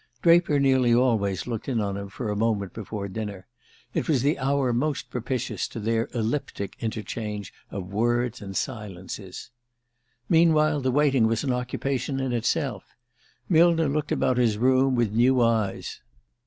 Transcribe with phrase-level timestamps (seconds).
[0.23, 3.45] Draper nearly always looked in on him for a moment before dinner:
[3.93, 9.51] it was the hour most propitious to their elliptic interchange of words and silences.
[10.27, 12.95] Meanwhile, the waiting was an occupation in itself.
[13.47, 16.01] Millner looked about his room with new eyes.